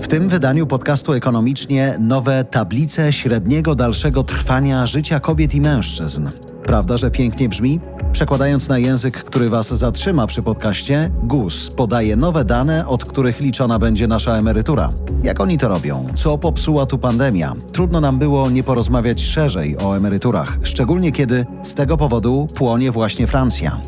[0.00, 6.28] W tym wydaniu podcastu ekonomicznie nowe tablice średniego dalszego trwania życia kobiet i mężczyzn.
[6.64, 7.80] Prawda, że pięknie brzmi?
[8.12, 13.78] Przekładając na język, który Was zatrzyma przy podcaście, GUS podaje nowe dane, od których liczona
[13.78, 14.88] będzie nasza emerytura.
[15.22, 16.06] Jak oni to robią?
[16.16, 17.54] Co popsuła tu pandemia?
[17.72, 23.26] Trudno nam było nie porozmawiać szerzej o emeryturach, szczególnie kiedy z tego powodu płonie właśnie
[23.26, 23.80] Francja.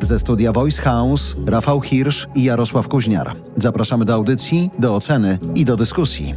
[0.00, 3.36] Ze studia Voice House Rafał Hirsch i Jarosław Kuźniar.
[3.56, 6.34] Zapraszamy do audycji, do oceny i do dyskusji.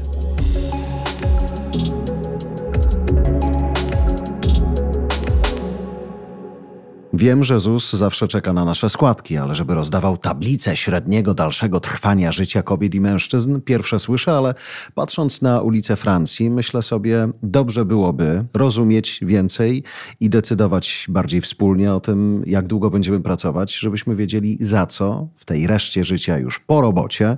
[7.14, 12.32] Wiem, że ZUS zawsze czeka na nasze składki, ale żeby rozdawał tablicę średniego dalszego trwania
[12.32, 14.54] życia kobiet i mężczyzn, pierwsze słyszę, ale
[14.96, 19.84] patrząc na ulice Francji, myślę sobie, dobrze byłoby rozumieć więcej
[20.20, 25.46] i decydować bardziej wspólnie o tym, jak długo będziemy pracować, żebyśmy wiedzieli za co w
[25.46, 27.38] tej reszcie życia już po robocie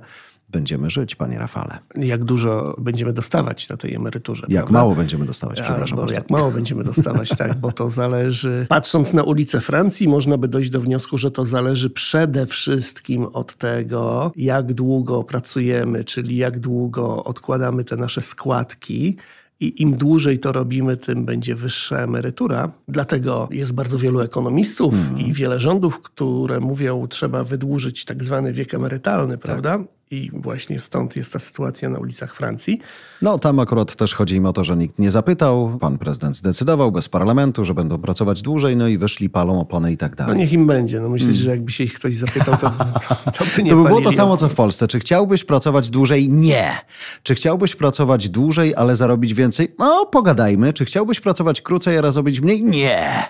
[0.52, 1.80] będziemy żyć, panie Rafale.
[1.96, 4.46] Jak dużo będziemy dostawać na tej emeryturze.
[4.50, 4.80] Jak prawda?
[4.80, 6.20] mało będziemy dostawać, przepraszam Albo bardzo.
[6.20, 8.66] jak mało będziemy dostawać, tak, bo to zależy.
[8.70, 13.56] Patrząc na ulicę Francji, można by dojść do wniosku, że to zależy przede wszystkim od
[13.56, 19.18] tego, jak długo pracujemy, czyli jak długo odkładamy te nasze składki.
[19.60, 22.72] I im dłużej to robimy, tym będzie wyższa emerytura.
[22.88, 28.74] Dlatego jest bardzo wielu ekonomistów i wiele rządów, które mówią, trzeba wydłużyć tak zwany wiek
[28.74, 29.80] emerytalny, prawda?
[30.12, 32.80] I właśnie stąd jest ta sytuacja na ulicach Francji.
[33.22, 35.78] No, tam akurat też chodzi im o to, że nikt nie zapytał.
[35.80, 39.98] Pan prezydent zdecydował bez parlamentu, że będą pracować dłużej, no i wyszli, palą opony i
[39.98, 40.38] tak No dalej.
[40.38, 41.00] niech im będzie.
[41.00, 43.84] No myślę, że jakby się ich ktoś zapytał, to, to, to by nie To by
[43.84, 44.88] było to samo, co w Polsce.
[44.88, 46.30] Czy chciałbyś pracować dłużej?
[46.30, 46.72] Nie.
[47.24, 49.76] Czy chciałbyś pracować dłużej, ale zarobić więcej?
[49.80, 50.74] No, pogadajmy.
[50.74, 52.64] Czy chciałbyś pracować krócej, a zarobić mniej?
[52.64, 53.24] Nie.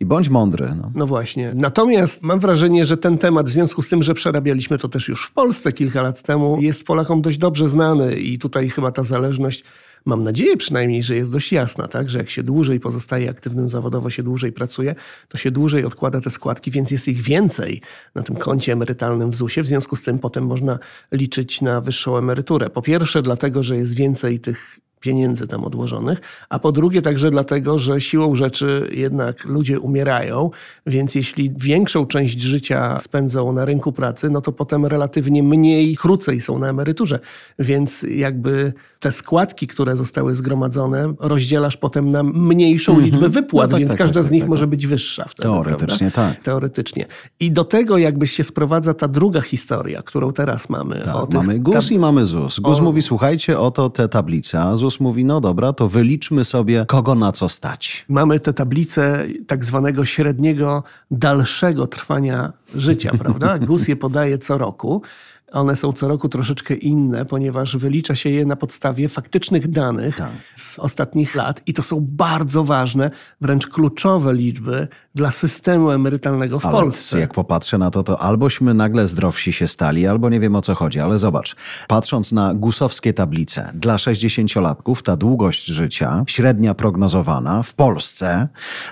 [0.00, 0.68] I bądź mądry.
[0.82, 0.90] No.
[0.94, 1.52] No właśnie.
[1.54, 5.26] Natomiast mam wrażenie, że ten temat, w związku z tym, że przerabialiśmy to też już
[5.26, 9.64] w Polsce kilka lat temu, jest Polakom dość dobrze znany i tutaj chyba ta zależność,
[10.06, 12.10] mam nadzieję przynajmniej, że jest dość jasna, tak?
[12.10, 14.94] że jak się dłużej pozostaje aktywnym zawodowo, się dłużej pracuje,
[15.28, 17.80] to się dłużej odkłada te składki, więc jest ich więcej
[18.14, 19.64] na tym koncie emerytalnym w ZUS-ie.
[19.64, 20.78] W związku z tym potem można
[21.12, 22.70] liczyć na wyższą emeryturę.
[22.70, 27.78] Po pierwsze dlatego, że jest więcej tych pieniędzy tam odłożonych, a po drugie także dlatego,
[27.78, 30.50] że siłą rzeczy jednak ludzie umierają,
[30.86, 36.40] więc jeśli większą część życia spędzą na rynku pracy, no to potem relatywnie mniej, krócej
[36.40, 37.20] są na emeryturze,
[37.58, 43.80] więc jakby te składki, które zostały zgromadzone, rozdzielasz potem na mniejszą liczbę wypłat, No tak,
[43.80, 44.70] więc tak, każda tak, z nich tak, może tak.
[44.70, 45.48] być wyższa wtedy.
[45.48, 46.34] Teoretycznie prawda?
[46.34, 46.44] tak.
[46.44, 47.06] Teoretycznie.
[47.40, 51.00] I do tego jakby się sprowadza ta druga historia, którą teraz mamy.
[51.04, 52.60] Tak, o tych mamy GUS i mamy ZUS.
[52.60, 56.84] GUS O- mówi, słuchajcie, oto te tablice, a ZUS mówi, no dobra, to wyliczmy sobie,
[56.88, 58.04] kogo na co stać.
[58.08, 63.58] Mamy tę tablicę tak zwanego średniego, dalszego trwania życia, prawda?
[63.58, 65.02] GUS je podaje co roku.
[65.52, 70.30] One są co roku troszeczkę inne, ponieważ wylicza się je na podstawie faktycznych danych Tak.
[70.54, 76.66] z ostatnich lat i to są bardzo ważne, wręcz kluczowe liczby dla systemu emerytalnego w
[76.66, 77.20] Ale Polsce.
[77.20, 80.74] jak popatrzę na to, to albośmy nagle zdrowsi się stali, albo nie wiem o co
[80.74, 81.00] chodzi.
[81.00, 81.56] Ale zobacz,
[81.88, 88.48] patrząc na gusowskie tablice, dla 60-latków ta długość życia, średnia prognozowana w Polsce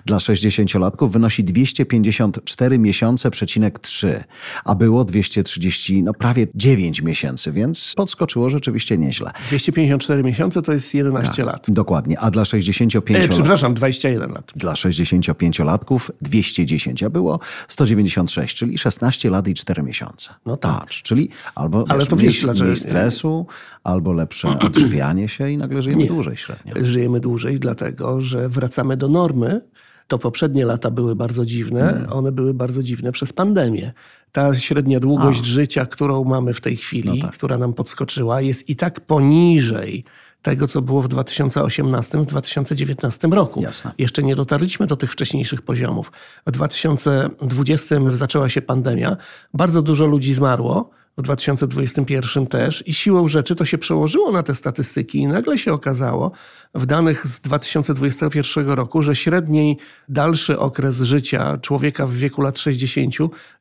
[0.06, 4.24] dla 60-latków wynosi 254 miesiące, przecinek 3,
[4.64, 9.30] a było 230, no prawie 9 miesięcy, więc podskoczyło rzeczywiście nieźle.
[9.48, 11.66] 254 miesiące to jest 11 lat.
[11.68, 14.52] Dokładnie, a dla 65 E, lat przepraszam, 21 lat.
[14.56, 20.34] dla 65-latków 210, a było 196, czyli 16 lat i 4 miesiące.
[20.46, 20.80] No tak.
[20.80, 23.46] Patrz, czyli albo Ale wiesz, to mniej, wiesz, dlaczego- mniej stresu,
[23.84, 26.08] albo lepsze odżywianie się i nagle żyjemy Nie.
[26.08, 26.74] dłużej średnio.
[26.82, 29.60] Żyjemy dłużej, dlatego że wracamy do normy.
[30.08, 32.12] To poprzednie lata były bardzo dziwne, Hmm.
[32.12, 33.92] one były bardzo dziwne przez pandemię.
[34.32, 37.32] Ta średnia długość życia, którą mamy w tej chwili, No tak.
[37.32, 40.04] która nam podskoczyła, jest i tak poniżej
[40.42, 43.62] tego, co było w 2018, w 2019 roku.
[43.62, 43.90] Jasne.
[43.98, 46.12] Jeszcze nie dotarliśmy do tych wcześniejszych poziomów.
[46.46, 49.16] W 2020 zaczęła się pandemia,
[49.54, 50.90] bardzo dużo ludzi zmarło.
[51.18, 55.72] W 2021 też i siłą rzeczy to się przełożyło na te statystyki i nagle się
[55.72, 56.30] okazało
[56.74, 59.76] w danych z 2021 roku, że średniej
[60.08, 63.14] dalszy okres życia człowieka w wieku lat 60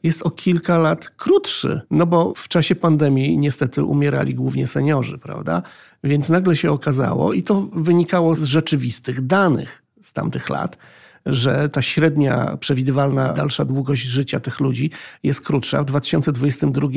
[0.04, 1.82] jest o kilka lat krótszy.
[1.92, 5.62] No bo w czasie pandemii niestety umierali głównie seniorzy, prawda?
[6.04, 10.78] Więc nagle się okazało i to wynikało z rzeczywistych danych z tamtych lat,
[11.26, 14.92] że ta średnia przewidywalna dalsza długość życia tych ludzi
[15.24, 15.82] jest krótsza.
[15.82, 16.88] W 2022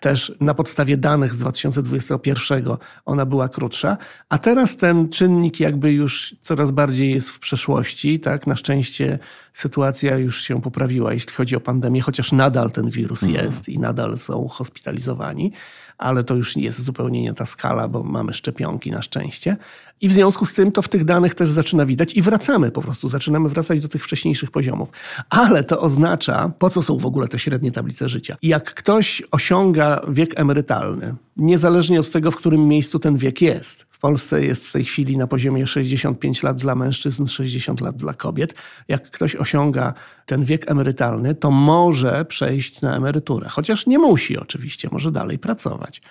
[0.00, 2.64] też na podstawie danych z 2021
[3.04, 3.96] ona była krótsza,
[4.28, 8.20] a teraz ten czynnik jakby już coraz bardziej jest w przeszłości.
[8.20, 8.46] Tak?
[8.46, 9.18] Na szczęście
[9.52, 13.44] sytuacja już się poprawiła, jeśli chodzi o pandemię, chociaż nadal ten wirus mhm.
[13.44, 15.52] jest i nadal są hospitalizowani
[15.98, 19.56] ale to już jest zupełnie nie ta skala, bo mamy szczepionki na szczęście.
[20.00, 22.82] I w związku z tym to w tych danych też zaczyna widać i wracamy po
[22.82, 24.88] prostu, zaczynamy wracać do tych wcześniejszych poziomów.
[25.30, 28.36] Ale to oznacza, po co są w ogóle te średnie tablice życia.
[28.42, 34.44] Jak ktoś osiąga wiek emerytalny, niezależnie od tego, w którym miejscu ten wiek jest, Polsce
[34.44, 38.54] jest w tej chwili na poziomie 65 lat dla mężczyzn, 60 lat dla kobiet.
[38.88, 39.94] Jak ktoś osiąga
[40.26, 43.48] ten wiek emerytalny, to może przejść na emeryturę.
[43.48, 46.02] Chociaż nie musi oczywiście, może dalej pracować.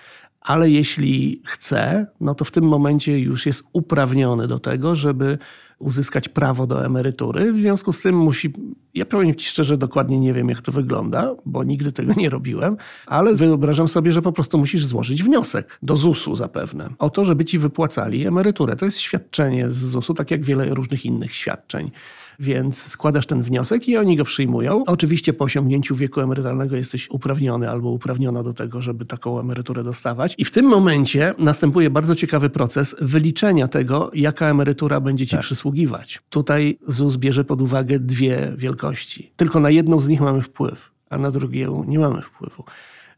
[0.44, 5.38] Ale jeśli chce, no to w tym momencie już jest uprawniony do tego, żeby
[5.78, 7.52] uzyskać prawo do emerytury.
[7.52, 8.52] W związku z tym musi,
[8.94, 12.76] ja powiem Ci szczerze, dokładnie nie wiem, jak to wygląda, bo nigdy tego nie robiłem,
[13.06, 17.44] ale wyobrażam sobie, że po prostu musisz złożyć wniosek do ZUS-u zapewne o to, żeby
[17.44, 18.76] Ci wypłacali emeryturę.
[18.76, 21.90] To jest świadczenie z ZUS-u, tak jak wiele różnych innych świadczeń.
[22.38, 24.84] Więc składasz ten wniosek i oni go przyjmują.
[24.86, 30.34] Oczywiście po osiągnięciu wieku emerytalnego jesteś uprawniony albo uprawniona do tego, żeby taką emeryturę dostawać.
[30.38, 35.40] I w tym momencie następuje bardzo ciekawy proces wyliczenia tego, jaka emerytura będzie ci tak.
[35.40, 36.22] przysługiwać.
[36.30, 39.32] Tutaj ZUS bierze pod uwagę dwie wielkości.
[39.36, 42.64] Tylko na jedną z nich mamy wpływ, a na drugią nie mamy wpływu.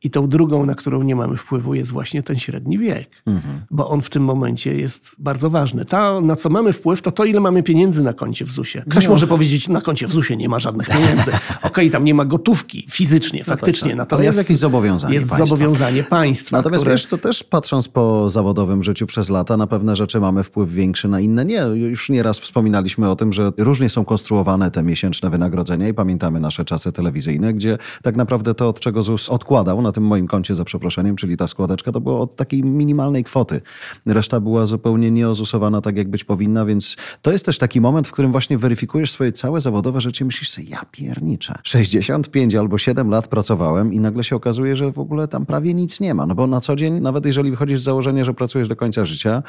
[0.02, 3.60] I tą drugą, na którą nie mamy wpływu, jest właśnie ten średni wiek, mhm.
[3.70, 5.84] bo on w tym momencie jest bardzo ważny.
[5.84, 8.84] To, na co mamy wpływ, to to, ile mamy pieniędzy na koncie w ZUS-ie.
[8.90, 9.10] Ktoś no.
[9.10, 11.31] może powiedzieć, na koncie w ZUS-ie nie ma żadnych pieniędzy.
[11.56, 13.94] Okej, okay, tam nie ma gotówki fizycznie, faktycznie.
[13.94, 14.19] No tak, tak.
[14.19, 15.46] Natomiast jest jakieś zobowiązanie Jest państwa.
[15.46, 16.56] zobowiązanie państwa.
[16.56, 16.94] Natomiast które...
[16.94, 21.08] wiesz, to też patrząc po zawodowym życiu przez lata, na pewne rzeczy mamy wpływ większy,
[21.08, 21.60] na inne nie.
[21.75, 26.64] Już nieraz wspominaliśmy o tym, że różnie są konstruowane te miesięczne wynagrodzenia i pamiętamy nasze
[26.64, 30.65] czasy telewizyjne, gdzie tak naprawdę to, od czego ZUS odkładał na tym moim koncie za
[30.65, 33.61] przeproszeniem, czyli ta składeczka, to było od takiej minimalnej kwoty.
[34.06, 38.12] Reszta była zupełnie nieozusowana tak, jak być powinna, więc to jest też taki moment, w
[38.12, 41.55] którym właśnie weryfikujesz swoje całe zawodowe życie myślisz sobie, ja pierniczę.
[41.62, 46.00] 65 albo 7 lat pracowałem i nagle się okazuje, że w ogóle tam prawie nic
[46.00, 46.27] nie ma.
[46.27, 49.43] No bo na co dzień, nawet jeżeli wychodzisz z założenia, że pracujesz do końca życia,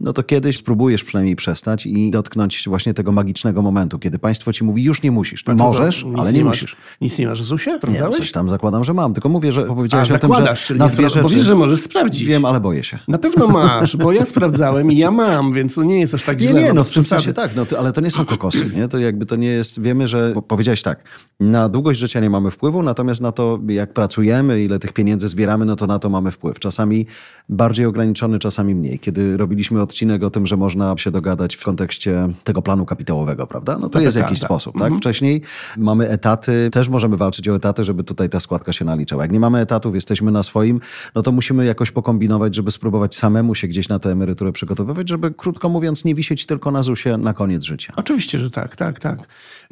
[0.00, 4.64] no to kiedyś spróbujesz przynajmniej przestać i dotknąć właśnie tego magicznego momentu, kiedy państwo ci
[4.64, 5.44] mówi, już nie musisz.
[5.46, 6.76] No możesz, ale nie, nie musisz.
[7.00, 7.78] Nic nie masz w ZUS-ie?
[7.88, 9.14] Nie, coś tam zakładam, że mam.
[9.14, 11.34] Tylko mówię, że powiedziałeś o tym, czyli na dwie rzeczy.
[11.34, 12.24] Wiesz, że możesz sprawdzić.
[12.24, 12.98] Wiem, ale boję się.
[13.08, 16.40] Na pewno masz, bo ja sprawdzałem i ja mam, więc to nie jest aż tak
[16.40, 16.60] nie, źle.
[16.60, 18.70] Nie, no, no w tym sensie tak, no, to, ale to nie są kokosy.
[18.76, 18.88] Nie?
[18.88, 21.04] To jakby to nie jest, wiemy, że powiedziałeś tak,
[21.40, 25.64] na długość życia nie mamy wpływu, natomiast na to, jak pracujemy, ile tych pieniędzy zbieramy,
[25.64, 26.58] no to na to mamy wpływ.
[26.58, 27.06] Czasami
[27.48, 28.98] bardziej ograniczony, czasami mniej.
[28.98, 33.78] Kiedy robiliśmy odcinek o tym, że można się dogadać w kontekście tego planu kapitałowego, prawda?
[33.78, 34.48] No to tak, jest tak, jakiś tak.
[34.48, 34.82] sposób, tak?
[34.82, 35.00] Mhm.
[35.00, 35.42] Wcześniej
[35.76, 39.22] mamy etaty, też możemy walczyć o etaty, żeby tutaj ta składka się naliczała.
[39.22, 40.80] Jak nie mamy etatów, jesteśmy na swoim,
[41.14, 45.30] no to musimy jakoś pokombinować, żeby spróbować samemu się gdzieś na tę emeryturę przygotowywać, żeby
[45.30, 47.92] krótko mówiąc nie wisieć tylko na ZUSie na koniec życia.
[47.96, 49.18] Oczywiście, że tak, tak, tak.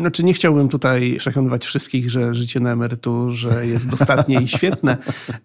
[0.02, 4.96] Znaczy nie chciałbym tutaj przekonywać wszystkich, że życie na emeryturze jest dostatnie i świetne.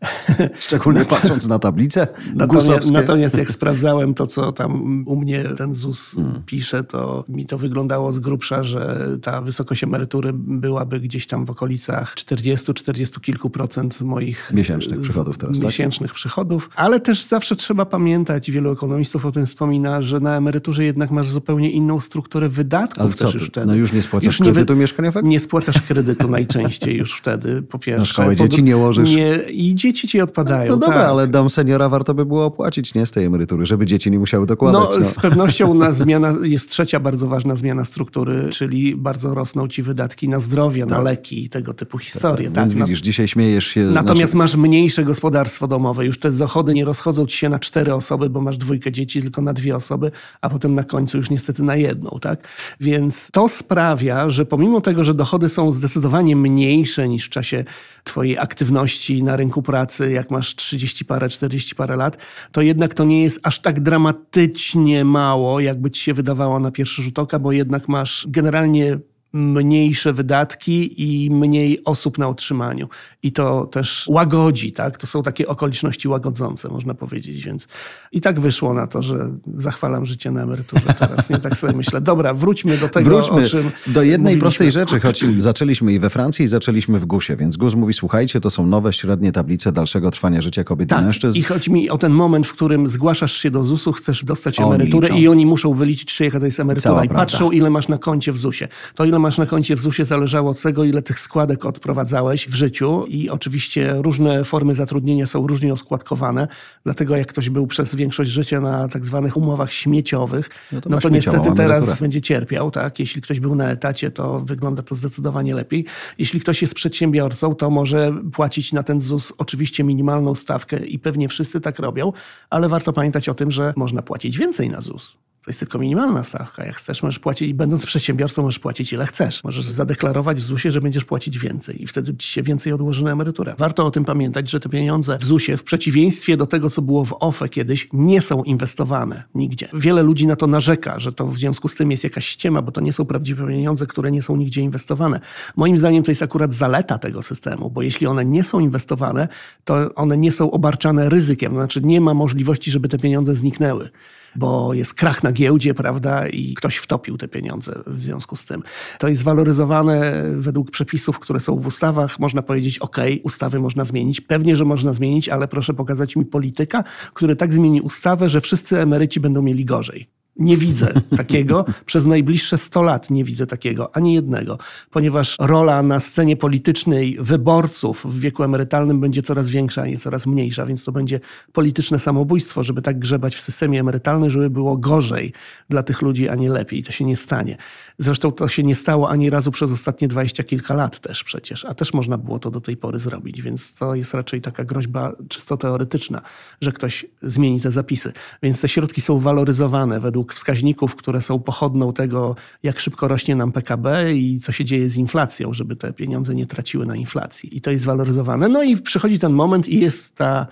[0.60, 6.16] Szczególnie patrząc na tablicę natomiast, natomiast jak sprawdzałem to, co tam u mnie ten ZUS
[6.16, 6.44] hmm.
[6.46, 11.50] pisze, to mi to wyglądało z grubsza, że ta wysokość emerytury byłaby gdzieś tam w
[11.50, 15.66] okolicach 40-40 kilku procent moich miesięcznych przychodów teraz, tak?
[15.66, 20.84] miesięcznych przychodów, ale też zawsze trzeba pamiętać, wielu ekonomistów o tym wspomina, że na emeryturze
[20.84, 23.68] jednak masz zupełnie inną strukturę wydatków ale też już wtedy.
[23.68, 25.28] No już nie spłacasz już kredytu nie, mieszkaniowego?
[25.28, 28.00] Nie spłacasz kredytu najczęściej już wtedy, po pierwsze.
[28.00, 29.16] Na szkołę dzieci nie łożysz?
[29.16, 30.70] Nie, I dzieci ci odpadają.
[30.70, 31.10] No, no dobra, tak.
[31.10, 33.06] ale dom seniora warto by było opłacić, nie?
[33.06, 34.82] Z tej emerytury, żeby dzieci nie musiały dokładać.
[34.82, 35.06] No, no.
[35.06, 40.30] z pewnością na zmiana, jest trzecia bardzo ważna zmiana struktury, czyli bardzo rosną ci wydatki
[40.30, 40.90] na zdrowie, tak.
[40.90, 42.52] na leki i tego typu historie.
[42.52, 42.78] Tak, tak.
[42.78, 43.84] Widzisz, dzisiaj śmiejesz się.
[43.84, 44.38] Natomiast znaczy...
[44.38, 46.06] masz mniejsze gospodarstwo domowe.
[46.06, 49.42] Już te dochody nie rozchodzą ci się na cztery osoby, bo masz dwójkę dzieci, tylko
[49.42, 52.18] na dwie osoby, a potem na końcu już niestety na jedną.
[52.22, 52.48] Tak?
[52.80, 57.64] Więc to sprawia, że pomimo tego, że dochody są zdecydowanie mniejsze niż w czasie
[58.04, 62.18] twojej aktywności na rynku pracy, jak masz 30 parę, 40 parę lat,
[62.52, 67.02] to jednak to nie jest aż tak dramatycznie mało, jakby ci się wydawało na pierwszy
[67.02, 69.00] rzut oka, bo jednak masz generalnie
[69.34, 72.90] mniejsze wydatki i mniej osób na utrzymaniu.
[73.24, 74.98] I to też łagodzi, tak?
[74.98, 77.68] To są takie okoliczności łagodzące, można powiedzieć, więc
[78.12, 81.30] i tak wyszło na to, że zachwalam życie na emeryturze teraz.
[81.30, 82.02] Nie tak sobie myślę.
[82.02, 86.10] Dobra, wróćmy do tego, wróćmy o czym do jednej prostej rzeczy, choć zaczęliśmy i we
[86.10, 90.12] Francji i zaczęliśmy w GUS-ie, więc GUS mówi, słuchajcie, to są nowe średnie tablice dalszego
[90.12, 91.40] trwania życia kobiet tak, i mężczyzn.
[91.40, 95.20] i chodzi mi o ten moment, w którym zgłaszasz się do ZUS-u, chcesz dostać emeryturę
[95.20, 97.26] i oni muszą wyliczyć, czy jaka to jest emerytura Cała i prawda.
[97.26, 98.70] patrzą, ile masz na koncie w ZUS-ie.
[98.96, 102.54] To ile masz na koncie w ZUS-ie zależało od tego, ile tych składek odprowadzałeś w
[102.54, 106.48] życiu i oczywiście różne formy zatrudnienia są różnie oskładkowane,
[106.84, 111.00] dlatego jak ktoś był przez większość życia na tak zwanych umowach śmieciowych, no to, no
[111.00, 112.72] to niestety teraz będzie cierpiał.
[112.72, 113.00] Tak?
[113.00, 115.86] Jeśli ktoś był na etacie, to wygląda to zdecydowanie lepiej.
[116.18, 121.30] Jeśli ktoś jest przedsiębiorcą, to może płacić na ten ZUS oczywiście minimalną stawkę i pewnie
[121.30, 122.14] wszyscy tak robią,
[122.50, 125.18] ale warto pamiętać o tym, że można płacić więcej na ZUS.
[125.48, 126.66] To jest tylko minimalna stawka.
[126.66, 129.44] Jak chcesz, możesz płacić będąc przedsiębiorcą, możesz płacić ile chcesz.
[129.44, 133.12] Możesz zadeklarować w ZUS-ie, że będziesz płacić więcej i wtedy ci się więcej odłoży na
[133.12, 133.56] emeryturę.
[133.58, 137.06] Warto o tym pamiętać, że te pieniądze w ZUS-ie, w przeciwieństwie do tego, co było
[137.06, 139.68] w OFE kiedyś, nie są inwestowane nigdzie.
[139.74, 142.72] Wiele ludzi na to narzeka, że to w związku z tym jest jakaś ściema, bo
[142.72, 145.20] to nie są prawdziwe pieniądze, które nie są nigdzie inwestowane.
[145.56, 149.28] Moim zdaniem to jest akurat zaleta tego systemu, bo jeśli one nie są inwestowane,
[149.64, 151.52] to one nie są obarczane ryzykiem.
[151.52, 153.90] To znaczy nie ma możliwości, żeby te pieniądze zniknęły
[154.38, 158.64] bo jest krach na giełdzie, prawda, i ktoś wtopił te pieniądze w związku z tym.
[159.00, 162.20] To jest waloryzowane według przepisów, które są w ustawach.
[162.20, 164.22] Można powiedzieć, ok, ustawy można zmienić.
[164.22, 168.80] Pewnie, że można zmienić, ale proszę pokazać mi polityka, który tak zmieni ustawę, że wszyscy
[168.80, 170.17] emeryci będą mieli gorzej.
[170.40, 171.66] Nie widzę takiego.
[171.86, 174.58] Przez najbliższe 100 lat nie widzę takiego, ani jednego,
[174.92, 180.28] ponieważ rola na scenie politycznej wyborców w wieku emerytalnym będzie coraz większa, a nie coraz
[180.28, 181.20] mniejsza, więc to będzie
[181.54, 185.34] polityczne samobójstwo, żeby tak grzebać w systemie emerytalnym, żeby było gorzej
[185.70, 186.84] dla tych ludzi, a nie lepiej.
[186.84, 187.58] To się nie stanie.
[187.98, 191.74] Zresztą to się nie stało ani razu przez ostatnie dwadzieścia kilka lat też przecież, a
[191.74, 195.58] też można było to do tej pory zrobić, więc to jest raczej taka groźba czysto
[195.58, 196.22] teoretyczna,
[196.62, 198.14] że ktoś zmieni te zapisy.
[198.44, 203.36] Więc te środki są waloryzowane według według wskaźników, które są pochodną tego, jak szybko rośnie
[203.36, 207.58] nam PKB i co się dzieje z inflacją, żeby te pieniądze nie traciły na inflacji.
[207.58, 208.50] I to jest waloryzowane.
[208.50, 210.48] No i przychodzi ten moment i jest ta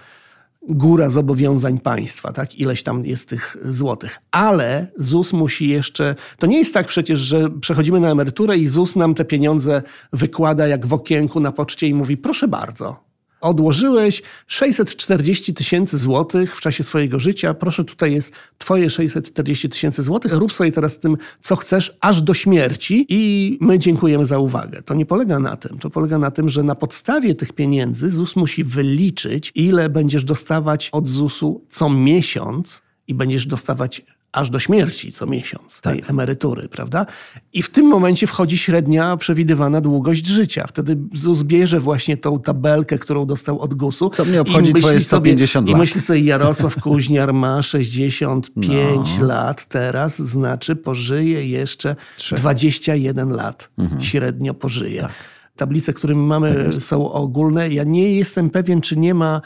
[0.69, 2.55] góra zobowiązań państwa, tak?
[2.55, 4.17] Ileś tam jest tych złotych.
[4.31, 6.15] Ale ZUS musi jeszcze.
[6.39, 9.81] To nie jest tak przecież, że przechodzimy na emeryturę i ZUS nam te pieniądze
[10.13, 13.04] wykłada jak w okienku na poczcie i mówi: proszę bardzo,
[13.45, 20.33] odłożyłeś 640 tysięcy złotych w czasie swojego życia, proszę, tutaj jest twoje 640 tysięcy złotych,
[20.33, 24.81] rób sobie teraz tym, co chcesz, aż do śmierci i my dziękujemy za uwagę.
[24.81, 25.79] To nie polega na tym.
[25.79, 30.89] To polega na tym, że na podstawie tych pieniędzy ZUS musi wyliczyć, ile będziesz dostawać
[30.91, 34.01] od ZUS-u co miesiąc i będziesz dostawać
[34.35, 36.09] aż do śmierci co miesiąc tej tak.
[36.09, 37.05] emerytury, prawda?
[37.53, 40.65] I w tym momencie wchodzi średnia przewidywana długość życia.
[40.67, 44.09] Wtedy ZUS bierze właśnie tą tabelkę, którą dostał od GUS-u.
[44.09, 45.79] Co mnie obchodzi twoje 150 sobie, lat.
[45.79, 49.25] I myśli sobie, Jarosław Kuźniar ma 65 no.
[49.25, 52.35] lat teraz, znaczy pożyje jeszcze 3.
[52.35, 53.69] 21 lat.
[53.77, 54.01] Mhm.
[54.01, 55.01] Średnio pożyje.
[55.01, 55.11] Tak
[55.55, 57.69] tablice, które mamy, tak są ogólne.
[57.69, 59.41] Ja nie jestem pewien, czy nie ma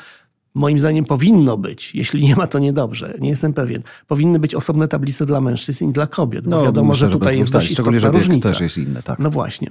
[0.60, 3.84] Moim zdaniem powinno być, jeśli nie ma, to niedobrze, nie jestem pewien.
[4.08, 7.38] Powinny być osobne tablice dla mężczyzn i dla kobiet, bo no, wiadomo, myślę, że tutaj
[7.38, 8.50] jest dość istotna różnica.
[8.50, 9.20] też jest inne, tak.
[9.20, 9.70] No właśnie.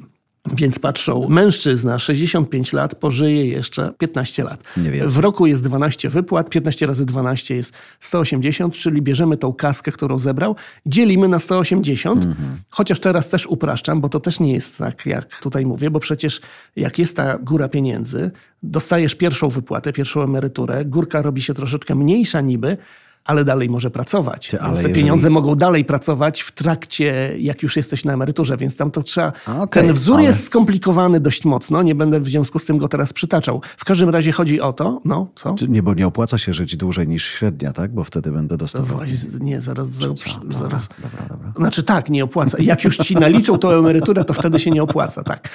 [0.57, 4.63] Więc patrzą, mężczyzna 65 lat pożyje jeszcze 15 lat.
[5.07, 10.19] W roku jest 12 wypłat, 15 razy 12 jest 180, czyli bierzemy tą kaskę, którą
[10.19, 12.57] zebrał, dzielimy na 180, mhm.
[12.71, 16.41] chociaż teraz też upraszczam, bo to też nie jest tak, jak tutaj mówię, bo przecież
[16.77, 18.31] jak jest ta góra pieniędzy,
[18.63, 22.77] dostajesz pierwszą wypłatę, pierwszą emeryturę, górka robi się troszeczkę mniejsza niby,
[23.29, 24.49] ale dalej może pracować.
[24.49, 24.95] Ty, ale te jeżeli...
[24.95, 29.33] pieniądze mogą dalej pracować w trakcie, jak już jesteś na emeryturze, więc tam to trzeba.
[29.47, 30.25] Okay, ten wzór ale...
[30.25, 33.63] jest skomplikowany dość mocno, nie będę w związku z tym go teraz przytaczał.
[33.77, 35.55] W każdym razie chodzi o to, no co?
[35.69, 37.95] Nie, bo nie opłaca się żyć dłużej niż średnia, tak?
[37.95, 38.99] Bo wtedy będę dostawał.
[39.41, 40.89] Nie, zaraz, zaraz, dobra, zaraz.
[41.03, 41.53] Dobra, dobra.
[41.57, 42.59] Znaczy tak, nie opłaca.
[42.61, 45.49] Jak już ci naliczą tą emeryturę, to wtedy się nie opłaca, tak.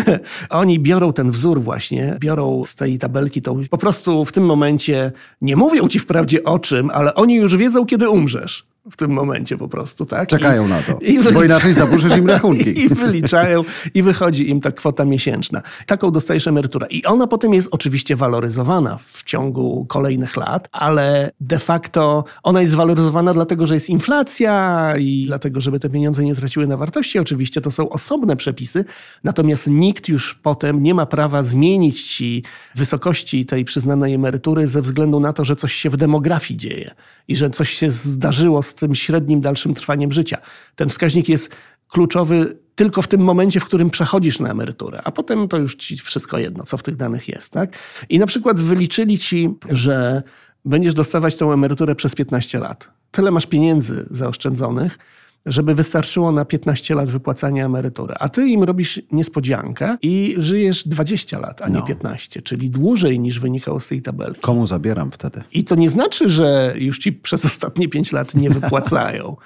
[0.50, 5.12] Oni biorą ten wzór właśnie, biorą z tej tabelki tą, po prostu w tym momencie
[5.40, 9.58] nie mówią ci wprawdzie o czym, ale oni już wiedzą, kiedy umrzesz w tym momencie
[9.58, 10.28] po prostu, tak?
[10.28, 12.78] Czekają I, na to, i bo inaczej zaburzysz im rachunki.
[12.82, 13.64] I wyliczają
[13.94, 15.62] i wychodzi im ta kwota miesięczna.
[15.86, 16.86] Taką dostajesz emeryturę.
[16.90, 22.74] I ona potem jest oczywiście waloryzowana w ciągu kolejnych lat, ale de facto ona jest
[22.74, 27.18] waloryzowana dlatego, że jest inflacja i dlatego, żeby te pieniądze nie traciły na wartości.
[27.18, 28.84] Oczywiście to są osobne przepisy,
[29.24, 32.42] natomiast nikt już potem nie ma prawa zmienić ci
[32.74, 36.94] wysokości tej przyznanej emerytury ze względu na to, że coś się w demografii dzieje
[37.28, 40.38] i że coś się zdarzyło z tym średnim dalszym trwaniem życia.
[40.76, 41.50] Ten wskaźnik jest
[41.88, 45.98] kluczowy tylko w tym momencie, w którym przechodzisz na emeryturę, a potem to już ci
[45.98, 47.52] wszystko jedno, co w tych danych jest.
[47.52, 47.76] Tak?
[48.08, 50.22] I na przykład wyliczyli ci, że
[50.64, 52.90] będziesz dostawać tą emeryturę przez 15 lat.
[53.10, 54.98] Tyle masz pieniędzy zaoszczędzonych,
[55.46, 58.14] żeby wystarczyło na 15 lat wypłacania emerytury.
[58.18, 61.82] A ty im robisz niespodziankę i żyjesz 20 lat, a nie no.
[61.82, 64.40] 15, czyli dłużej niż wynikało z tej tabelki.
[64.40, 65.42] Komu zabieram wtedy?
[65.52, 69.36] I to nie znaczy, że już ci przez ostatnie 5 lat nie wypłacają.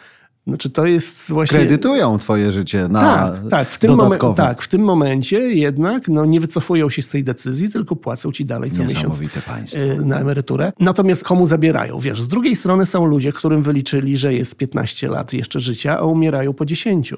[0.48, 1.58] Znaczy to jest właśnie...
[1.58, 4.42] Kredytują twoje życie na tak, tak, w tym dodatkowe.
[4.42, 8.44] tak, w tym momencie jednak no, nie wycofują się z tej decyzji, tylko płacą ci
[8.44, 9.80] dalej co miesiąc państwo.
[9.80, 10.72] y, na emeryturę.
[10.80, 12.00] Natomiast komu zabierają?
[12.00, 16.02] Wiesz, z drugiej strony są ludzie, którym wyliczyli, że jest 15 lat jeszcze życia, a
[16.02, 17.14] umierają po 10.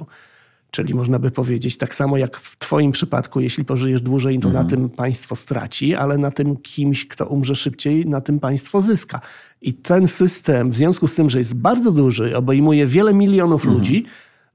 [0.70, 4.64] Czyli można by powiedzieć, tak samo jak w Twoim przypadku, jeśli pożyjesz dłużej, to Mhm.
[4.64, 9.20] na tym państwo straci, ale na tym kimś, kto umrze szybciej, na tym państwo zyska.
[9.62, 14.04] I ten system, w związku z tym, że jest bardzo duży, obejmuje wiele milionów ludzi,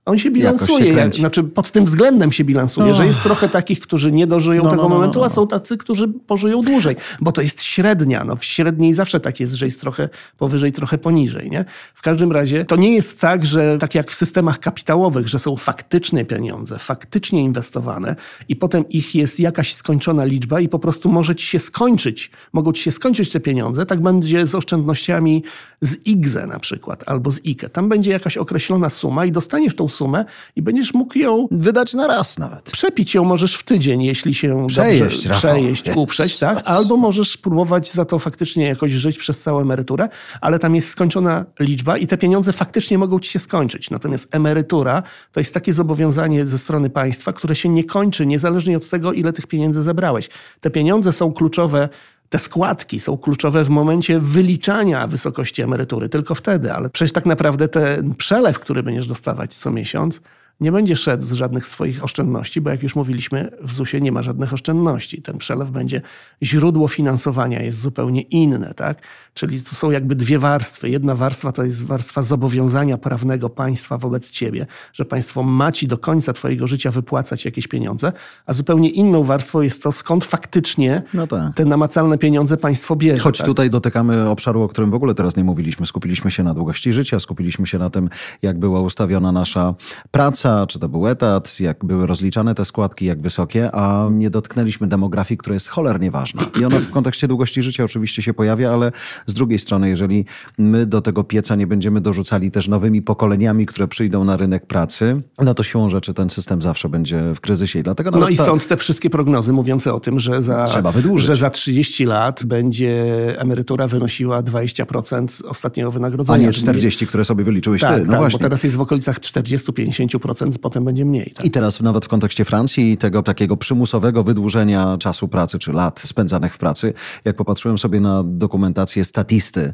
[0.05, 0.29] on się.
[0.29, 0.93] Jakoś się bilansuje.
[0.93, 4.69] jak, znaczy pod tym względem się bilansuje, że jest trochę takich, którzy nie dożyją No,
[4.69, 5.33] tego no, no, momentu, no, a no.
[5.33, 6.95] są tacy, którzy pożyją dłużej.
[7.21, 8.24] Bo to jest średnia.
[8.24, 11.50] No, w średniej zawsze tak jest, że jest trochę powyżej, trochę poniżej.
[11.50, 11.65] Nie?
[11.95, 15.55] W każdym razie to nie jest tak, że tak jak w systemach kapitałowych, że są
[15.55, 18.15] faktyczne pieniądze, faktycznie inwestowane
[18.50, 22.71] i potem ich jest jakaś skończona liczba i po prostu może ci się skończyć, mogą
[22.74, 23.85] ci się skończyć te pieniądze.
[23.85, 25.43] Tak będzie z oszczędnościami
[25.81, 27.69] z IGZE na przykład albo z IKE.
[27.69, 30.25] Tam będzie jakaś określona suma i dostaniesz tą sumę
[30.56, 32.72] i będziesz mógł ją Wydać na raz nawet.
[32.72, 36.62] Przepić ją możesz w tydzień, jeśli się Przejeść, dobrze przejeść, uprzeć, tak?
[36.66, 40.10] Albo możesz spróbować za to faktycznie jakoś żyć przez całą emeryturę,
[40.42, 43.90] ale tam jest skończona liczba i te pieniądze faktycznie mogą ci się skończyć.
[43.90, 48.90] Natomiast emerytura to jest takie zobowiązanie ze strony państwa, które się nie kończy, niezależnie od
[48.90, 50.30] tego, ile tych pieniędzy zebrałeś.
[50.62, 51.90] Te pieniądze są kluczowe
[52.29, 57.67] te składki są kluczowe w momencie wyliczania wysokości emerytury, tylko wtedy, ale przecież tak naprawdę
[57.67, 60.22] ten przelew, który będziesz dostawać co miesiąc,
[60.59, 64.24] nie będzie szedł z żadnych swoich oszczędności, bo jak już mówiliśmy, w ZUS-ie nie ma
[64.24, 65.21] żadnych oszczędności.
[65.21, 66.01] Ten przelew będzie,
[66.43, 69.01] źródło finansowania jest zupełnie inne, tak?
[69.33, 70.89] Czyli tu są jakby dwie warstwy.
[70.89, 75.97] Jedna warstwa to jest warstwa zobowiązania prawnego państwa wobec ciebie, że państwo ma ci do
[75.97, 78.12] końca twojego życia wypłacać jakieś pieniądze,
[78.45, 81.53] a zupełnie inną warstwą jest to, skąd faktycznie No tak.
[81.55, 83.24] te namacalne pieniądze państwo bierze.
[83.24, 83.47] Choć tak?
[83.47, 85.85] tutaj dotykamy obszaru, o którym w ogóle teraz nie mówiliśmy.
[85.85, 88.09] Skupiliśmy się na długości życia, skupiliśmy się na tym,
[88.41, 89.74] jak była ustawiona nasza
[90.12, 94.88] praca, czy to był etat, jak były rozliczane te składki, jak wysokie, a nie dotknęliśmy
[94.88, 96.46] demografii, która jest cholernie ważna.
[96.62, 98.92] I ona w kontekście długości życia oczywiście się pojawia, ale
[99.28, 100.25] z drugiej strony, jeżeli
[100.58, 105.22] my do tego pieca nie będziemy dorzucali też nowymi pokoleniami, które przyjdą na rynek pracy,
[105.40, 107.80] no to siłą rzeczy ten system zawsze będzie w kryzysie.
[107.80, 110.92] I dlatego No i ta- stąd te wszystkie prognozy mówiące o tym, że za, Trzeba
[110.92, 111.28] wydłużyć.
[111.28, 113.06] że za 30 lat będzie
[113.40, 116.38] emerytura wynosiła 20% ostatniego a wynagrodzenia.
[116.48, 118.00] nie Czyli- 40, które sobie wyliczyłeś Tak, ty.
[118.05, 118.38] No tak, właśnie.
[118.40, 121.31] bo teraz jest w okolicach 40-50%, potem będzie mniej.
[121.35, 121.45] Tak?
[121.45, 126.00] I teraz nawet w kontekście Francji i tego takiego przymusowego wydłużenia czasu pracy czy lat
[126.00, 126.93] spędzanych w pracy,
[127.25, 129.74] jak popatrzyłem sobie na dokumentację statisty,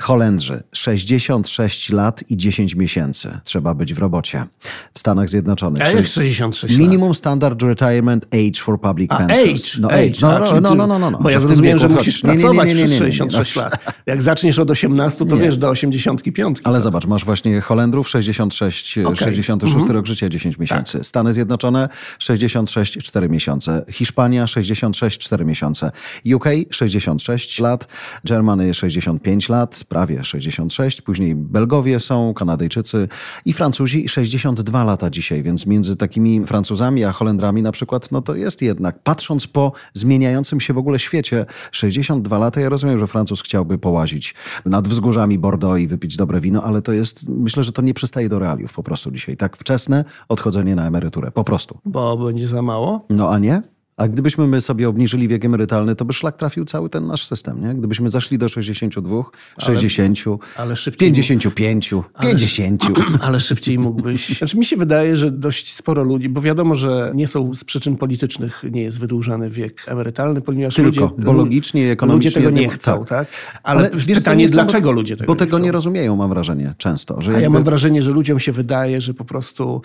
[0.00, 4.44] Holendrzy 66 lat i 10 miesięcy trzeba być w robocie.
[4.94, 6.80] W Stanach Zjednoczonych A jak sześć- 66 lat?
[6.80, 9.74] Minimum Standard Retirement Age for Public A Pensions.
[9.74, 10.12] age, No age.
[10.22, 11.18] No, no, no, no, no, no, no.
[11.18, 12.96] Bo ja w tym zrozumiałem, że musisz Nie, nie, nie, pracować nie, nie, przez nie,
[13.00, 13.12] nie, nie.
[13.12, 13.62] 66 No.
[13.62, 13.84] lat.
[14.06, 16.58] Jak zaczniesz od 18, to wiesz, do 85.
[16.64, 19.16] Ale zobacz, masz właśnie Holendrów 66, Okej.
[19.16, 19.92] 66 Mhm.
[19.92, 21.04] rok życia 10 miesięcy.
[21.04, 23.84] Stany Zjednoczone 66 4 miesiące.
[23.90, 25.90] Hiszpania 66 4 miesiące.
[26.34, 27.86] UK 66 lat.
[28.24, 31.02] Germany 65 lat, prawie 66.
[31.02, 33.08] Później Belgowie są, Kanadyjczycy
[33.44, 38.34] i Francuzi 62 lata dzisiaj, więc między takimi Francuzami a Holendrami na przykład, no to
[38.34, 43.42] jest jednak, patrząc po zmieniającym się w ogóle świecie, 62 lata, ja rozumiem, że Francuz
[43.42, 47.82] chciałby połazić nad wzgórzami Bordeaux i wypić dobre wino, ale to jest, myślę, że to
[47.82, 49.36] nie przystaje do realiów po prostu dzisiaj.
[49.36, 51.78] Tak wczesne odchodzenie na emeryturę, po prostu.
[51.84, 53.06] Bo będzie za mało.
[53.10, 53.62] No a nie?
[53.98, 57.62] A gdybyśmy my sobie obniżyli wiek emerytalny, to by szlak trafił cały ten nasz system,
[57.62, 57.74] nie?
[57.74, 59.22] Gdybyśmy zaszli do 62,
[59.58, 60.18] 60,
[60.56, 62.82] ale szybciej 55, 50.
[63.20, 64.38] Ale szybciej mógłbyś.
[64.38, 67.96] Znaczy, mi się wydaje, że dość sporo ludzi, bo wiadomo, że nie są z przyczyn
[67.96, 72.50] politycznych, nie jest wydłużany wiek emerytalny, ponieważ Tylko, ludzie, bo logicznie i ekonomicznie Ludzie tego
[72.50, 73.08] nie chcą, tak.
[73.08, 73.28] tak?
[73.62, 75.64] Ale, wiesz co, pytanie, nie chcą, dlaczego ludzie tego Bo nie tego chcą?
[75.64, 77.20] nie rozumieją, mam wrażenie, często.
[77.20, 79.82] Że A ja jakby- mam wrażenie, że ludziom się wydaje, że po prostu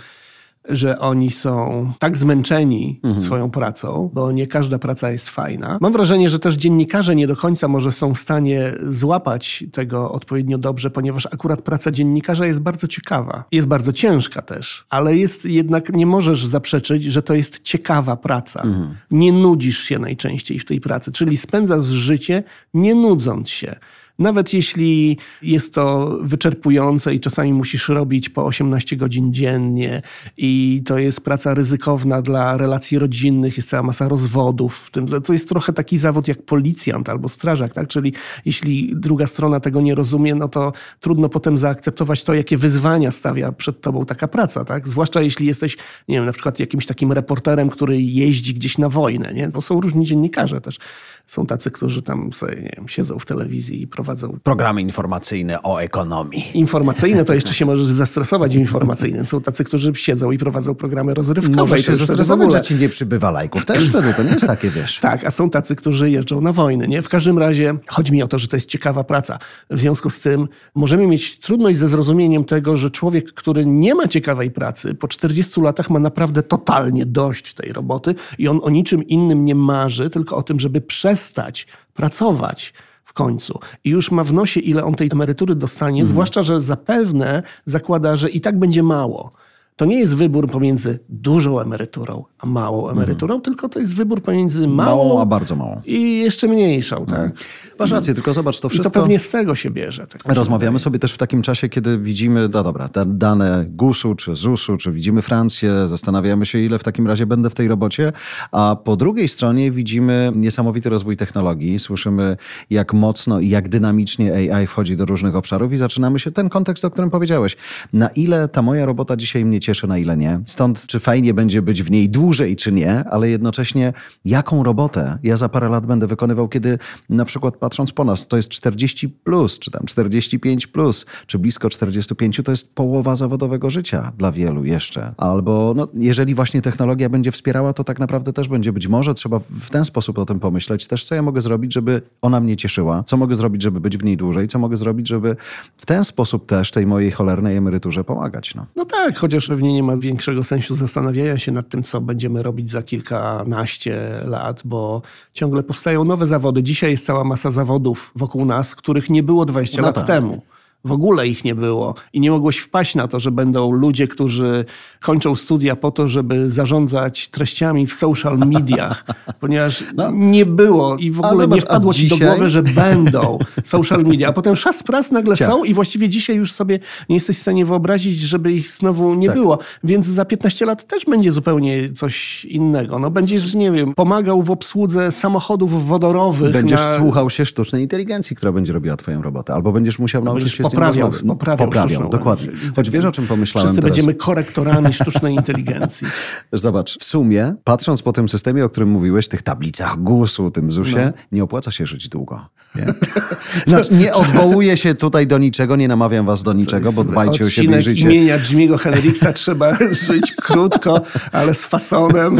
[0.69, 3.23] że oni są tak zmęczeni Mhm.
[3.23, 5.77] swoją pracą, bo nie każda praca jest fajna.
[5.81, 10.57] Mam wrażenie, że też dziennikarze nie do końca może są w stanie złapać tego odpowiednio
[10.57, 13.43] dobrze, ponieważ akurat praca dziennikarza jest bardzo ciekawa.
[13.51, 18.61] Jest bardzo ciężka też, ale jest jednak, nie możesz zaprzeczyć, że to jest ciekawa praca.
[18.61, 18.95] Mhm.
[19.11, 23.75] Nie nudzisz się najczęściej w tej pracy, czyli spędzasz życie nie nudząc się.
[24.19, 30.01] Nawet jeśli jest to wyczerpujące i czasami musisz robić po 18 godzin dziennie
[30.37, 35.07] i to jest praca ryzykowna dla relacji rodzinnych, jest cała masa rozwodów w tym.
[35.07, 37.87] To jest trochę taki zawód jak policjant albo strażak, tak?
[37.87, 38.13] Czyli
[38.45, 43.51] jeśli druga strona tego nie rozumie, no to trudno potem zaakceptować to, jakie wyzwania stawia
[43.51, 44.87] przed tobą taka praca, tak?
[44.87, 49.33] Zwłaszcza jeśli jesteś, nie wiem, na przykład jakimś takim reporterem, który jeździ gdzieś na wojnę,
[49.33, 49.49] nie?
[49.49, 50.79] Bo są różni dziennikarze też.
[51.27, 55.81] Są tacy, którzy tam sobie, nie wiem, siedzą w telewizji i prowadzą Programy informacyjne o
[55.81, 56.43] ekonomii.
[56.53, 59.25] informacyjne, to jeszcze się możesz zestresować informacyjnym.
[59.25, 61.55] Są tacy, którzy siedzą i prowadzą programy rozrywkowe.
[61.57, 63.65] Może się zestresować, że ci nie przybywa lajków.
[63.65, 64.99] Też wtedy to nie jest takie, wiesz.
[64.99, 66.87] Tak, a są tacy, którzy jeżdżą na wojny.
[66.87, 67.01] Nie?
[67.01, 69.39] W każdym razie chodzi mi o to, że to jest ciekawa praca.
[69.69, 74.07] W związku z tym możemy mieć trudność ze zrozumieniem tego, że człowiek, który nie ma
[74.07, 79.03] ciekawej pracy, po 40 latach ma naprawdę totalnie dość tej roboty i on o niczym
[79.07, 80.81] innym nie marzy, tylko o tym, żeby
[81.13, 82.73] przestać pracować
[83.03, 83.59] w końcu.
[83.83, 88.29] I już ma w nosie, ile on tej emerytury dostanie, zwłaszcza, że zapewne zakłada, że
[88.29, 89.31] i tak będzie mało.
[89.75, 94.67] To nie jest wybór pomiędzy dużą emeryturą a małą emeryturą, tylko to jest wybór pomiędzy
[94.67, 95.81] małą, Małą, a bardzo małą.
[95.85, 97.05] i jeszcze mniejszą.
[97.05, 97.31] Tak?
[97.79, 98.89] Masz rację, tylko zobacz, to I wszystko...
[98.91, 100.07] to pewnie z tego się bierze.
[100.07, 104.35] Tak Rozmawiamy sobie też w takim czasie, kiedy widzimy, no dobra, te dane GUS-u czy
[104.35, 108.11] ZUS-u, czy widzimy Francję, zastanawiamy się, ile w takim razie będę w tej robocie,
[108.51, 112.37] a po drugiej stronie widzimy niesamowity rozwój technologii, słyszymy
[112.69, 116.85] jak mocno i jak dynamicznie AI wchodzi do różnych obszarów i zaczynamy się ten kontekst,
[116.85, 117.57] o którym powiedziałeś.
[117.93, 120.39] Na ile ta moja robota dzisiaj mnie cieszy, na ile nie.
[120.45, 123.93] Stąd czy fajnie będzie być w niej dłużej, czy nie, ale jednocześnie
[124.25, 128.37] jaką robotę ja za parę lat będę wykonywał, kiedy na przykład patrząc po nas, to
[128.37, 134.11] jest 40 plus, czy tam 45 plus, czy blisko 45, to jest połowa zawodowego życia
[134.17, 135.13] dla wielu jeszcze.
[135.17, 139.39] Albo no, jeżeli właśnie technologia będzie wspierała, to tak naprawdę też będzie być może trzeba
[139.39, 140.87] w ten sposób o tym pomyśleć.
[140.87, 144.03] Też co ja mogę zrobić, żeby ona mnie cieszyła, co mogę zrobić, żeby być w
[144.03, 145.35] niej dłużej, co mogę zrobić, żeby
[145.77, 148.55] w ten sposób też tej mojej cholernej emeryturze pomagać.
[148.55, 148.65] No.
[148.75, 152.69] No tak, chociaż pewnie nie ma większego sensu zastanawiania się nad tym, co będziemy robić
[152.71, 155.01] za kilkanaście lat, bo
[155.33, 156.63] ciągle powstają nowe zawody.
[156.63, 160.05] Dzisiaj jest cała masa zawodów wokół nas, których nie było 20 No lat tak.
[160.07, 160.41] temu.
[160.85, 164.65] W ogóle ich nie było i nie mogłeś wpaść na to, że będą ludzie, którzy
[165.01, 169.05] kończą studia po to, żeby zarządzać treściami w social mediach,
[169.41, 171.27] ponieważ nie było i w No.
[171.29, 172.27] Ogóle zobacz, nie wpadło ci do dzisiaj?
[172.29, 175.49] głowy, że będą social media, a potem szast pras nagle Ciach.
[175.49, 179.27] są i właściwie dzisiaj już sobie nie jesteś w stanie wyobrazić, żeby ich znowu nie
[179.27, 179.35] Tak.
[179.35, 179.59] było.
[179.83, 182.99] Więc za 15 lat też będzie zupełnie coś innego.
[182.99, 186.53] No będziesz, nie wiem, pomagał w obsłudze samochodów wodorowych.
[186.53, 186.97] Będziesz na...
[186.97, 191.11] słuchał się sztucznej inteligencji, która będzie robiła twoją robotę, albo będziesz musiał nauczyć się poprawiał,
[191.27, 192.47] poprawiał sztuczną dokładnie.
[192.75, 193.95] Choć wiesz, o czym pomyślałem Wszyscy teraz?
[193.95, 196.07] będziemy korektorami sztucznej inteligencji.
[196.53, 201.05] Zobacz, w sumie, patrząc po tym systemie, o którym mówiłeś, tych tablicach GUS-u, tym ZUS-ie,
[201.05, 201.11] No.
[201.31, 202.45] nie opłaca się żyć długo.
[202.75, 202.85] Nie?
[203.67, 207.49] Znaczy, nie odwołuję się tutaj do niczego, nie namawiam was do niczego, bo dbajcie o
[207.49, 208.05] siebie i życie.
[208.05, 212.37] imienia Jimmy'ego Hendrixa trzeba żyć krótko, ale z fasonem.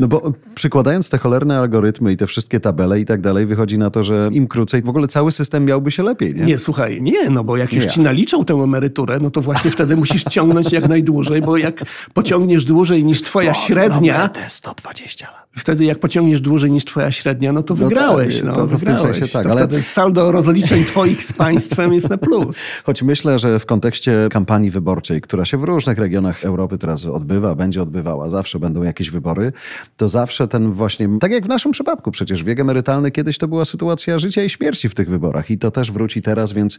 [0.00, 3.90] No bo przykładając te cholerne algorytmy i te wszystkie tabele i tak dalej, wychodzi na
[3.90, 6.44] to, że im krócej, w ogóle cały system miałby się lepiej, nie?
[6.44, 9.96] Nie, słuchaj, nie, no bo jak już ci naliczą tę emeryturę, no to właśnie wtedy
[9.96, 15.48] musisz ciągnąć jak najdłużej, bo jak pociągniesz dłużej niż twoja średnia, te 120 lat.
[15.58, 18.36] wtedy jak pociągniesz dłużej niż twoja średnia, no to No wygrałeś.
[18.36, 19.02] tak, no, to- to wygrałeś.
[19.18, 22.56] sensie tak, to ale- wtedy saldo rozliczeń twoich z państwem jest na plus.
[22.86, 27.54] Choć myślę, że w kontekście kampanii wyborczej, która się w różnych regionach Europy teraz odbywa,
[27.54, 29.52] będzie odbywała, zawsze będą jakieś wybory,
[29.96, 33.64] to zawsze ten właśnie, tak jak w naszym przypadku przecież, wiek emerytalny kiedyś to była
[33.64, 36.78] sytuacja życia i śmierci w tych wyborach i to też wróci teraz, więc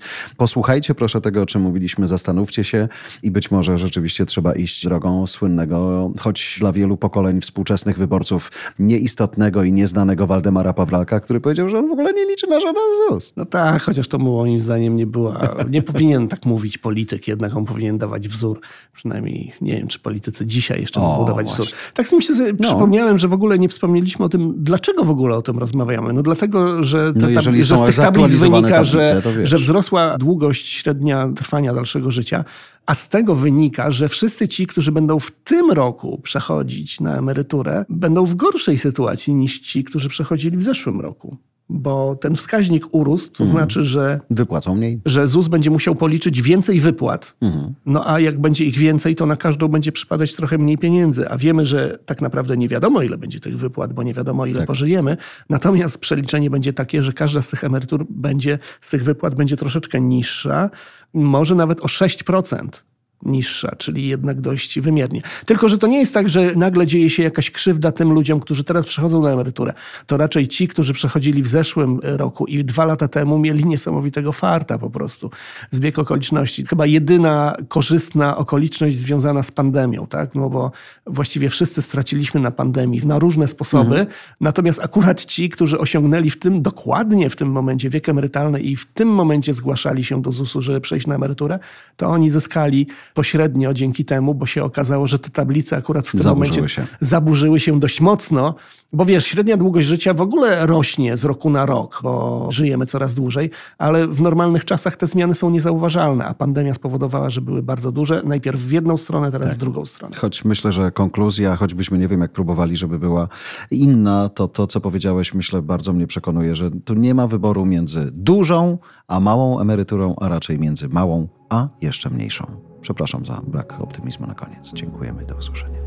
[0.53, 2.88] posłuchajcie proszę tego, o czym mówiliśmy, zastanówcie się
[3.23, 9.63] i być może rzeczywiście trzeba iść drogą słynnego, choć dla wielu pokoleń współczesnych wyborców, nieistotnego
[9.63, 13.33] i nieznanego Waldemara Pawlaka, który powiedział, że on w ogóle nie liczy na żaden ZUS.
[13.38, 17.65] No tak, chociaż to moim zdaniem nie była, nie powinien tak mówić polityk, jednak on
[17.65, 18.59] powinien dawać wzór.
[18.93, 21.65] Przynajmniej nie wiem, czy politycy dzisiaj jeszcze mogą dawać właśnie.
[21.65, 21.77] wzór.
[21.93, 22.21] Tak sobie
[22.59, 22.67] No.
[22.69, 26.13] przypomniałem, że w ogóle nie wspomnieliśmy o tym, dlaczego w ogóle o tym rozmawiamy.
[26.13, 30.17] No dlatego, że, te No tab- że z tych tablic wynika, tablice, że, że wzrosła
[30.39, 32.45] długość średnia trwania dalszego życia,
[32.86, 37.86] a z tego wynika, że wszyscy ci, którzy będą w tym roku przechodzić na emeryturę,
[37.89, 41.38] będą w gorszej sytuacji niż ci, którzy przechodzili w zeszłym roku.
[41.71, 43.49] Bo ten wskaźnik urósł, to Mhm.
[43.60, 45.01] znaczy, że Wypłacą mniej.
[45.05, 47.36] że ZUS będzie musiał policzyć więcej wypłat.
[47.41, 47.73] Mhm.
[47.86, 51.29] No a jak będzie ich więcej, to na każdą będzie przypadać trochę mniej pieniędzy.
[51.29, 54.58] A wiemy, że tak naprawdę nie wiadomo, ile będzie tych wypłat, bo nie wiadomo, ile
[54.58, 54.67] Tak.
[54.67, 55.17] pożyjemy.
[55.49, 60.01] Natomiast przeliczenie będzie takie, że każda z tych emerytur będzie, z tych wypłat będzie troszeczkę
[60.01, 60.69] niższa,
[61.13, 62.84] może nawet o 6%
[63.23, 65.21] niższa, czyli jednak dość wymiernie.
[65.45, 68.63] Tylko, że to nie jest tak, że nagle dzieje się jakaś krzywda tym ludziom, którzy
[68.63, 69.73] teraz przechodzą na emeryturę.
[70.08, 74.77] To raczej ci, którzy przechodzili w zeszłym roku i dwa lata temu mieli niesamowitego farta
[74.77, 75.32] po prostu.
[75.71, 76.65] Zbieg okoliczności.
[76.65, 80.36] Chyba jedyna korzystna okoliczność związana z pandemią, tak?
[80.36, 80.71] No bo
[81.08, 84.08] właściwie wszyscy straciliśmy na pandemii na różne sposoby.
[84.41, 88.86] Natomiast akurat ci, którzy osiągnęli w tym, dokładnie w tym momencie wiek emerytalny i w
[88.86, 91.60] tym momencie zgłaszali się do ZUS-u, żeby przejść na emeryturę,
[91.97, 96.21] to oni zyskali pośrednio dzięki temu, bo się okazało, że te tablice akurat w tym
[96.21, 96.87] Zaburzyły momencie się.
[97.01, 98.55] zaburzyły się dość mocno,
[98.93, 103.13] bo wiesz, średnia długość życia w ogóle rośnie z roku na rok, bo żyjemy coraz
[103.13, 107.91] dłużej, ale w normalnych czasach te zmiany są niezauważalne, a pandemia spowodowała, że były bardzo
[107.91, 110.15] duże, najpierw w jedną stronę, teraz w drugą stronę.
[110.15, 113.27] Choć myślę, że konkluzja, choćbyśmy nie wiem jak próbowali, żeby była
[113.71, 118.09] inna, to to, co powiedziałeś, myślę, bardzo mnie przekonuje, że tu nie ma wyboru między
[118.11, 122.68] dużą a małą emeryturą, a raczej między małą a jeszcze mniejszą.
[122.81, 124.73] Przepraszam za brak optymizmu na koniec.
[124.73, 125.79] Dziękujemy do usłyszenia.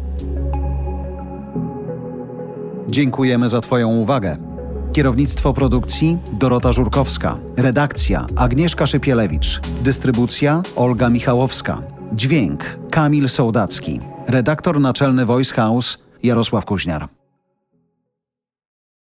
[2.90, 4.36] Dziękujemy za Twoją uwagę.
[4.92, 7.38] Kierownictwo produkcji Dorota Żurkowska.
[7.56, 9.60] Redakcja Agnieszka Szypielewicz.
[9.82, 11.82] Dystrybucja Olga Michałowska.
[12.12, 14.00] Dźwięk Kamil Sołdacki.
[14.28, 17.21] Redaktor naczelny Voice House Jarosław Kuźniar.